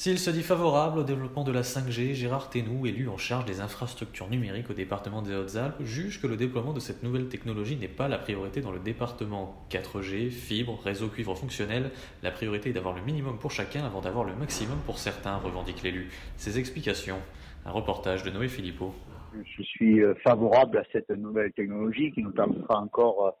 [0.00, 3.60] S'il se dit favorable au développement de la 5G, Gérard Ténou, élu en charge des
[3.60, 7.86] infrastructures numériques au département des Hautes-Alpes, juge que le déploiement de cette nouvelle technologie n'est
[7.86, 9.62] pas la priorité dans le département.
[9.68, 11.90] 4G, fibre, réseau cuivre fonctionnel,
[12.22, 15.82] la priorité est d'avoir le minimum pour chacun avant d'avoir le maximum pour certains, revendique
[15.82, 16.08] l'élu.
[16.38, 17.18] Ses explications,
[17.66, 18.94] un reportage de Noé Philippot.
[19.34, 23.36] Je suis euh, favorable à cette nouvelle technologie qui nous permettra encore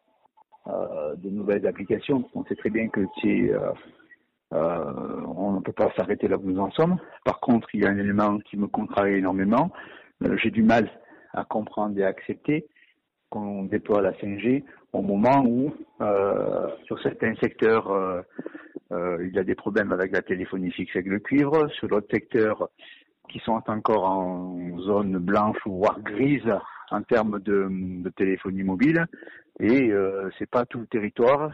[0.66, 2.28] euh, euh, de nouvelles applications.
[2.34, 3.50] On sait très bien que c'est
[4.52, 6.98] on ne peut pas s'arrêter là où nous en sommes.
[7.24, 9.70] Par contre, il y a un élément qui me contrarie énormément.
[10.24, 10.90] Euh, j'ai du mal
[11.32, 12.66] à comprendre et à accepter
[13.30, 18.22] qu'on déploie la 5G au moment où, euh, sur certains secteurs, euh,
[18.92, 21.68] euh, il y a des problèmes avec la téléphonie fixe avec le cuivre.
[21.68, 22.68] Sur d'autres secteurs
[23.28, 26.52] qui sont encore en zone blanche ou voire grise
[26.90, 29.06] en termes de, téléphonie mobile.
[29.60, 31.52] Et euh, c'est pas tout le territoire,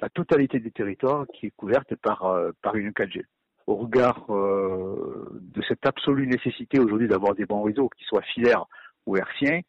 [0.00, 3.24] la totalité du territoire qui est couverte par, euh, par une 4G.
[3.66, 8.64] Au regard euh, de cette absolue nécessité aujourd'hui d'avoir des bons réseaux, qui soient filaires
[9.06, 9.60] ou hertziens,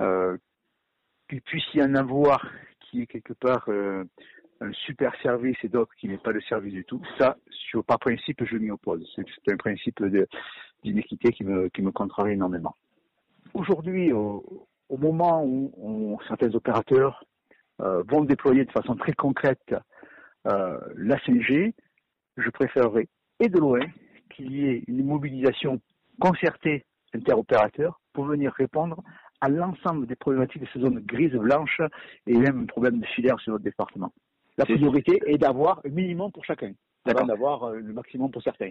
[0.00, 0.36] euh,
[1.28, 2.44] qu'il puisse y en avoir
[2.80, 4.04] qui est quelque part euh,
[4.60, 7.98] un super service et d'autres qui n'est pas de service du tout, ça, sur, par
[7.98, 9.06] principe, je m'y oppose.
[9.14, 10.02] C'est un principe
[10.82, 12.74] d'inéquité qui me, qui me contrarie énormément.
[13.54, 17.24] Aujourd'hui, au, moment où on, certains opérateurs
[17.78, 19.74] vont déployer de façon très concrète
[20.46, 21.72] euh, la 5G,
[22.36, 23.08] je préférerais,
[23.40, 23.80] et de loin,
[24.30, 25.80] qu'il y ait une mobilisation
[26.20, 26.84] concertée
[27.14, 29.02] interopérateurs pour venir répondre
[29.40, 31.80] à l'ensemble des problématiques de ces zones grises, blanches
[32.26, 34.12] et même un problème de filaire sur notre département.
[34.56, 36.72] La priorité est d'avoir un minimum pour chacun,
[37.04, 38.70] avant d'avoir euh, le maximum pour certains.